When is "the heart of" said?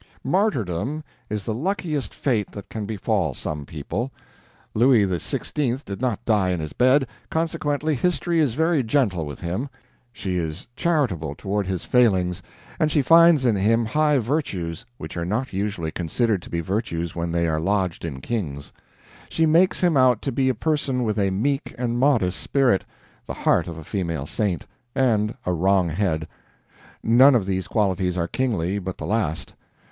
23.27-23.77